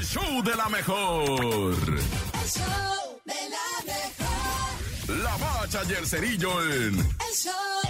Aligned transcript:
el 0.00 0.06
show 0.06 0.42
de 0.42 0.56
la 0.56 0.68
mejor. 0.70 1.28
El 1.28 2.48
show 2.48 3.20
de 3.26 3.40
la 3.54 3.68
mejor. 3.92 5.18
La 5.24 5.36
bacha 5.36 5.82
y 5.88 5.92
el 5.92 6.06
cerillo 6.06 6.62
en 6.62 6.98
El 6.98 7.34
show 7.34 7.82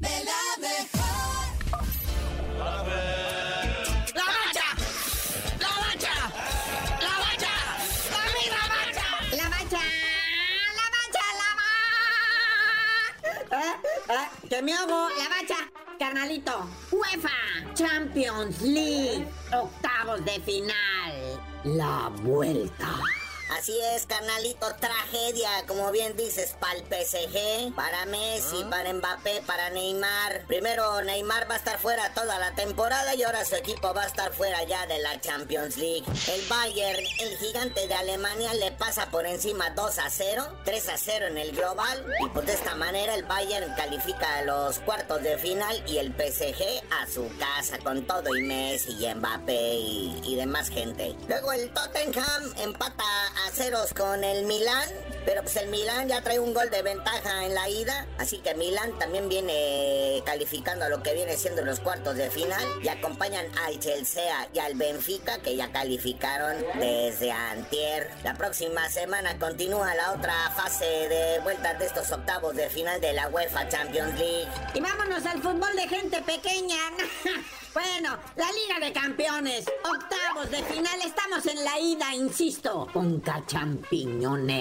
de 0.00 0.24
la 0.30 0.42
mejor. 0.66 1.44
¡La 4.18 4.26
bacha! 4.32 4.68
¡La 5.60 5.72
bacha! 5.84 6.16
¡La 7.06 7.14
bacha! 7.24 7.54
¡La 8.14 8.22
misma 8.36 8.62
bacha! 8.74 9.08
La 9.36 9.46
bacha, 9.50 9.82
la 10.78 10.86
bacha, 10.96 11.24
la 11.42 11.50
bacha. 13.20 13.60
¿Eh? 13.60 13.74
¿Eh? 14.08 14.26
¿Que 14.48 14.58
me 14.62 14.72
hago? 14.72 15.00
La 15.10 15.28
bacha, 15.28 15.60
carnalito. 15.98 16.66
UEFA 16.90 17.74
Champions 17.74 18.60
League, 18.62 19.26
octavos 19.52 20.24
de 20.24 20.40
final. 20.40 21.40
La 21.64 22.10
vuelta. 22.22 22.88
Así 23.58 23.78
es, 23.94 24.06
carnalito, 24.06 24.66
tragedia, 24.80 25.50
como 25.68 25.90
bien 25.90 26.16
dices, 26.16 26.54
para 26.58 26.78
el 26.78 26.84
PSG, 26.84 27.74
para 27.74 28.06
Messi, 28.06 28.64
para 28.70 28.92
Mbappé, 28.92 29.42
para 29.46 29.68
Neymar. 29.70 30.46
Primero, 30.46 31.02
Neymar 31.02 31.48
va 31.50 31.54
a 31.54 31.58
estar 31.58 31.78
fuera 31.78 32.14
toda 32.14 32.38
la 32.38 32.54
temporada 32.54 33.14
y 33.14 33.22
ahora 33.22 33.44
su 33.44 33.54
equipo 33.54 33.92
va 33.92 34.04
a 34.04 34.06
estar 34.06 34.32
fuera 34.32 34.62
ya 34.64 34.86
de 34.86 34.98
la 35.00 35.20
Champions 35.20 35.76
League. 35.76 36.04
El 36.28 36.48
Bayern, 36.48 37.04
el 37.18 37.36
gigante 37.36 37.86
de 37.86 37.94
Alemania, 37.94 38.54
le 38.54 38.72
pasa 38.72 39.10
por 39.10 39.26
encima 39.26 39.68
2 39.70 39.98
a 39.98 40.08
0, 40.08 40.44
3 40.64 40.88
a 40.88 40.96
0 40.96 41.26
en 41.26 41.38
el 41.38 41.52
global. 41.52 42.06
Y 42.24 42.28
pues 42.30 42.46
de 42.46 42.54
esta 42.54 42.74
manera 42.74 43.14
el 43.14 43.24
Bayern 43.24 43.74
califica 43.74 44.38
a 44.38 44.42
los 44.42 44.78
cuartos 44.78 45.22
de 45.22 45.36
final 45.36 45.82
y 45.86 45.98
el 45.98 46.12
PSG 46.12 46.82
a 46.90 47.06
su 47.06 47.30
casa 47.38 47.78
con 47.78 48.06
todo 48.06 48.34
y 48.34 48.42
Messi 48.42 48.92
y 48.92 49.14
Mbappé 49.14 49.74
y, 49.74 50.20
y 50.24 50.36
demás 50.36 50.70
gente. 50.70 51.14
Luego 51.28 51.52
el 51.52 51.70
Tottenham 51.72 52.54
empata 52.56 53.04
a 53.46 53.50
ceros 53.50 53.92
con 53.94 54.24
el 54.24 54.44
Milan, 54.46 54.88
pero 55.24 55.42
pues 55.42 55.56
el 55.56 55.68
Milan 55.68 56.08
ya 56.08 56.22
trae 56.22 56.38
un 56.38 56.54
gol 56.54 56.70
de 56.70 56.82
ventaja 56.82 57.44
en 57.44 57.54
la 57.54 57.68
ida, 57.68 58.06
así 58.18 58.38
que 58.38 58.54
Milan 58.54 58.98
también 58.98 59.28
viene 59.28 60.22
calificando 60.24 60.84
a 60.84 60.88
lo 60.88 61.02
que 61.02 61.14
viene 61.14 61.36
siendo 61.36 61.64
los 61.64 61.80
cuartos 61.80 62.16
de 62.16 62.30
final 62.30 62.64
y 62.82 62.88
acompañan 62.88 63.46
al 63.64 63.78
Chelsea 63.78 64.48
y 64.52 64.58
al 64.58 64.74
Benfica 64.74 65.38
que 65.40 65.56
ya 65.56 65.72
calificaron 65.72 66.56
desde 66.78 67.32
antier. 67.32 68.10
La 68.24 68.34
próxima 68.34 68.88
semana 68.88 69.38
continúa 69.38 69.94
la 69.94 70.12
otra 70.12 70.34
fase 70.56 70.84
de 70.84 71.40
vuelta 71.40 71.74
de 71.74 71.86
estos 71.86 72.10
octavos 72.10 72.54
de 72.54 72.68
final 72.70 73.00
de 73.00 73.12
la 73.12 73.28
UEFA 73.28 73.68
Champions 73.68 74.18
League. 74.18 74.48
Y 74.74 74.80
vámonos 74.80 75.24
al 75.26 75.42
fútbol 75.42 75.74
de 75.76 75.88
gente 75.88 76.22
pequeña. 76.22 76.78
Bueno, 77.74 78.18
la 78.36 78.52
Liga 78.52 78.86
de 78.86 78.92
Campeones, 78.92 79.64
octavos 79.82 80.50
de 80.50 80.62
final, 80.64 81.00
estamos 81.02 81.46
en 81.46 81.64
la 81.64 81.80
ida, 81.80 82.14
insisto, 82.14 82.86
con 82.92 83.22
Champiñones. 83.46 84.52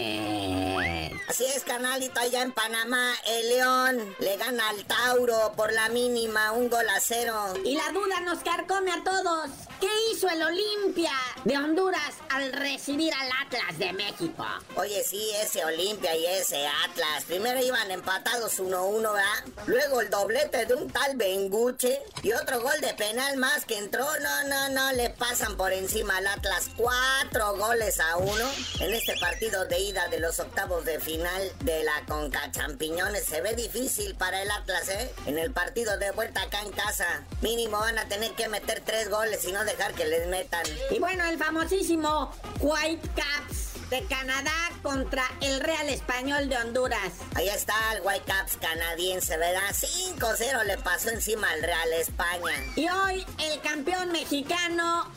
Así 1.27 1.43
es, 1.45 1.65
canalito, 1.65 2.21
allá 2.21 2.41
en 2.41 2.53
Panamá, 2.53 3.13
el 3.27 3.49
León 3.49 4.15
le 4.19 4.37
gana 4.37 4.69
al 4.69 4.85
Tauro 4.85 5.51
por 5.57 5.73
la 5.73 5.89
mínima, 5.89 6.53
un 6.53 6.69
gol 6.69 6.87
a 6.87 7.01
cero. 7.01 7.53
Y 7.65 7.75
la 7.75 7.91
duda 7.91 8.21
nos 8.21 8.39
carcome 8.39 8.93
a 8.93 9.03
todos. 9.03 9.49
¿Qué 9.81 9.89
hizo 10.11 10.29
el 10.29 10.41
Olimpia 10.43 11.11
de 11.43 11.57
Honduras 11.57 12.13
al 12.29 12.53
recibir 12.53 13.11
al 13.13 13.31
Atlas 13.45 13.79
de 13.79 13.91
México? 13.93 14.45
Oye, 14.75 15.03
sí, 15.03 15.31
ese 15.41 15.65
Olimpia 15.65 16.15
y 16.15 16.27
ese 16.27 16.67
Atlas. 16.85 17.23
Primero 17.25 17.59
iban 17.63 17.89
empatados 17.89 18.59
1-1, 18.59 19.01
¿verdad? 19.01 19.43
Luego 19.65 20.01
el 20.01 20.09
doblete 20.11 20.67
de 20.67 20.75
un 20.75 20.91
tal 20.91 21.17
Benguche 21.17 21.99
y 22.21 22.31
otro 22.31 22.61
gol 22.61 22.79
de 22.79 22.93
penal 23.01 23.35
más 23.37 23.65
que 23.65 23.79
entró. 23.79 24.05
No, 24.21 24.47
no, 24.47 24.69
no, 24.69 24.91
le 24.91 25.09
pasan 25.09 25.57
por 25.57 25.73
encima 25.73 26.17
al 26.17 26.27
Atlas. 26.27 26.69
Cuatro 26.77 27.57
goles 27.57 27.99
a 27.99 28.17
uno 28.17 28.45
en 28.79 28.93
este 28.93 29.15
partido 29.19 29.65
de 29.65 29.79
ida 29.79 30.07
de 30.09 30.19
los 30.19 30.39
octavos 30.39 30.85
de 30.85 30.99
final 30.99 31.41
de 31.63 31.83
la 31.83 32.05
Conca 32.07 32.51
Champiñones. 32.51 33.25
Se 33.25 33.41
ve 33.41 33.55
difícil 33.55 34.13
para 34.13 34.43
el 34.43 34.51
Atlas, 34.51 34.87
¿eh? 34.89 35.11
En 35.25 35.39
el 35.39 35.51
partido 35.51 35.97
de 35.97 36.11
vuelta 36.11 36.43
acá 36.43 36.61
en 36.61 36.71
casa. 36.73 37.25
Mínimo 37.41 37.79
van 37.79 37.97
a 37.97 38.07
tener 38.07 38.33
que 38.33 38.47
meter 38.49 38.83
tres 38.85 39.09
goles 39.09 39.43
y 39.45 39.51
no 39.51 39.65
dejar 39.65 39.95
que 39.95 40.05
les 40.05 40.27
metan. 40.27 40.63
Y 40.91 40.99
bueno, 40.99 41.25
el 41.25 41.39
famosísimo 41.39 42.31
White 42.59 43.09
Caps 43.15 43.50
de 43.91 44.01
Canadá 44.05 44.71
contra 44.81 45.23
el 45.41 45.59
Real 45.59 45.89
Español 45.89 46.47
de 46.47 46.55
Honduras. 46.57 47.11
Ahí 47.35 47.49
está 47.49 47.73
el 47.93 48.01
Whitecaps 48.01 48.55
canadiense, 48.55 49.37
¿verdad? 49.37 49.69
5-0 49.69 50.63
le 50.63 50.77
pasó 50.77 51.09
encima 51.09 51.51
al 51.51 51.61
Real 51.61 51.93
España. 51.99 52.53
Y 52.77 52.87
hoy 52.87 53.25
el 53.37 53.59
campeón 53.59 54.13
mexicano 54.13 55.11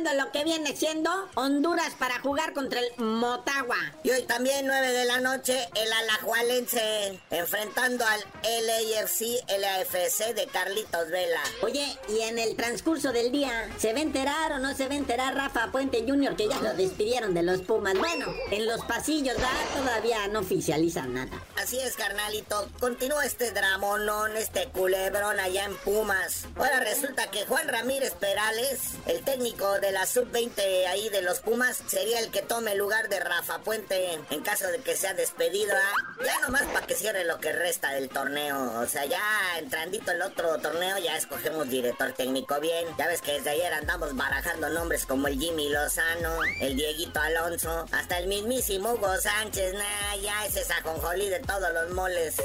lo 0.00 0.32
que 0.32 0.44
viene 0.44 0.74
siendo 0.74 1.10
Honduras 1.34 1.92
para 1.98 2.20
jugar 2.20 2.52
contra 2.54 2.80
el 2.80 2.90
Motagua. 2.96 3.76
Y 4.02 4.10
hoy 4.10 4.22
también 4.22 4.66
9 4.66 4.92
de 4.92 5.04
la 5.04 5.20
noche 5.20 5.68
el 5.74 5.92
Alajualense 5.92 7.20
enfrentando 7.30 8.04
al 8.06 8.20
LAFC 8.42 9.44
LAFC 9.48 10.34
de 10.34 10.46
Carlitos 10.46 11.10
Vela. 11.10 11.42
Oye, 11.62 11.86
y 12.08 12.20
en 12.20 12.38
el 12.38 12.56
transcurso 12.56 13.12
del 13.12 13.30
día, 13.30 13.68
¿se 13.78 13.92
va 13.92 13.98
a 13.98 14.02
enterar 14.02 14.52
o 14.52 14.58
no 14.58 14.74
se 14.74 14.88
va 14.88 14.94
a 14.94 14.98
enterar 14.98 15.34
Rafa 15.34 15.70
Puente 15.70 16.04
Jr. 16.06 16.34
que 16.34 16.48
ya 16.48 16.60
lo 16.60 16.74
despidieron 16.74 17.34
de 17.34 17.42
los 17.42 17.60
Pumas? 17.60 17.94
Bueno, 17.98 18.26
en 18.50 18.66
los 18.66 18.82
pasillos 18.84 19.36
¿verdad? 19.36 19.50
todavía 19.76 20.26
no 20.28 20.40
oficializan 20.40 21.14
nada. 21.14 21.42
Así 21.60 21.78
es, 21.78 21.94
carnalito. 21.94 22.70
Continúa 22.80 23.26
este 23.26 23.50
dramonón, 23.50 24.34
este 24.34 24.68
culebrón 24.68 25.38
allá 25.38 25.66
en 25.66 25.76
Pumas. 25.76 26.46
Ahora 26.56 26.80
resulta 26.80 27.30
que 27.30 27.44
Juan 27.44 27.68
Ramírez 27.68 28.14
Perales, 28.14 28.80
el 29.04 29.22
técnico 29.24 29.78
de 29.78 29.92
la 29.92 30.06
sub-20 30.06 30.86
ahí 30.86 31.10
de 31.10 31.20
los 31.20 31.40
Pumas, 31.40 31.82
sería 31.86 32.20
el 32.20 32.30
que 32.30 32.40
tome 32.40 32.72
el 32.72 32.78
lugar 32.78 33.10
de 33.10 33.20
Rafa 33.20 33.58
Puente 33.58 34.18
en 34.30 34.40
caso 34.40 34.68
de 34.68 34.78
que 34.78 34.96
sea 34.96 35.12
despedido. 35.12 35.74
¿ah? 35.76 36.24
Ya 36.24 36.40
nomás 36.40 36.62
para 36.62 36.86
que 36.86 36.94
cierre 36.94 37.24
lo 37.26 37.38
que 37.40 37.52
resta 37.52 37.90
del 37.90 38.08
torneo. 38.08 38.80
O 38.80 38.86
sea, 38.86 39.04
ya 39.04 39.20
entrandito 39.58 40.12
el 40.12 40.22
otro 40.22 40.58
torneo 40.60 40.96
ya 40.96 41.18
escogemos 41.18 41.68
director 41.68 42.14
técnico 42.14 42.58
bien. 42.60 42.86
Ya 42.96 43.06
ves 43.06 43.20
que 43.20 43.32
desde 43.32 43.50
ayer 43.50 43.74
andamos 43.74 44.16
barajando 44.16 44.70
nombres 44.70 45.04
como 45.04 45.28
el 45.28 45.38
Jimmy 45.38 45.68
Lozano, 45.68 46.38
el 46.62 46.74
Dieguito 46.74 47.20
Alonso, 47.20 47.84
hasta 47.92 48.16
el 48.18 48.28
mismísimo 48.28 48.94
Hugo 48.94 49.14
Sánchez. 49.18 49.74
Nah, 49.74 50.16
ya 50.22 50.46
ese 50.46 50.64
sajonjolí 50.64 51.28
de 51.28 51.49
todos 51.50 51.72
los 51.74 51.90
moles. 51.94 52.36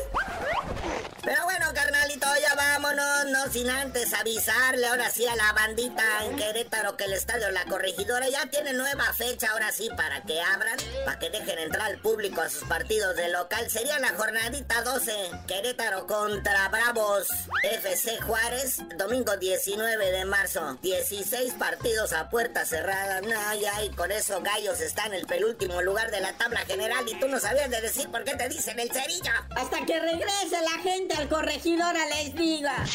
Pero 1.25 1.44
bueno, 1.44 1.66
carnalito, 1.73 2.28
ya 2.40 2.53
vámonos, 2.53 3.25
no 3.31 3.51
sin 3.51 3.68
antes 3.68 4.13
avisarle 4.13 4.85
ahora 4.85 5.09
sí 5.09 5.25
a 5.25 5.35
la 5.35 5.53
bandita 5.53 6.03
en 6.23 6.35
Querétaro 6.35 6.96
que 6.96 7.06
el 7.06 7.13
estadio 7.13 7.50
La 7.50 7.66
Corregidora 7.66 8.29
ya 8.29 8.45
tiene 8.45 8.74
nueva 8.74 9.12
fecha, 9.12 9.50
ahora 9.51 9.72
sí, 9.72 9.90
para 9.97 10.22
que 10.22 10.40
abran, 10.40 10.78
para 11.03 11.18
que 11.18 11.31
dejen 11.31 11.57
entrar 11.57 11.88
al 11.88 11.97
público 11.97 12.41
a 12.41 12.50
sus 12.50 12.68
partidos 12.68 13.16
de 13.16 13.29
local. 13.29 13.68
Sería 13.72 13.97
la 13.97 14.09
jornadita 14.09 14.84
12, 14.84 15.31
Querétaro 15.47 16.06
contra 16.06 16.69
Bravos, 16.69 17.28
FC 17.63 18.22
Juárez, 18.22 18.84
domingo 18.95 19.35
19 19.35 20.12
de 20.12 20.25
marzo. 20.25 20.78
16 20.84 21.53
partidos 21.53 22.13
a 22.13 22.29
puerta 22.29 22.66
cerrada, 22.66 23.22
no, 23.22 23.56
ya, 23.59 23.84
y 23.84 23.90
con 23.90 24.12
eso 24.12 24.41
Gallos 24.41 24.79
está 24.79 25.07
en 25.07 25.16
el 25.16 25.25
penúltimo 25.25 25.81
lugar 25.81 26.12
de 26.12 26.19
la 26.19 26.34
tabla 26.34 26.59
general 26.59 27.03
y 27.09 27.19
tú 27.19 27.28
no 27.28 27.40
sabías 27.40 27.72
de 27.72 27.81
decir 27.81 28.12
por 28.12 28.24
qué 28.24 28.35
te 28.35 28.47
dicen 28.47 28.79
el 28.79 28.91
cerillo. 28.91 29.31
Hasta 29.56 29.84
que 29.88 30.00
regrese 30.25 30.62
la 30.63 30.81
gente 30.81 31.16
al 31.16 31.28
corregidora 31.28 32.06
les 32.08 32.36
diga. 32.36 32.86